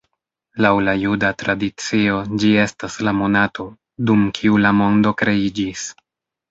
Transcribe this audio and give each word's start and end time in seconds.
Laŭ 0.65 0.69
la 0.85 0.95
juda 1.01 1.29
tradicio, 1.41 2.17
ĝi 2.45 2.51
estas 2.65 2.99
la 3.09 3.15
monato, 3.21 3.69
dum 4.09 4.27
kiu 4.41 4.61
la 4.67 4.77
mondo 4.83 5.19
kreiĝis. 5.23 5.91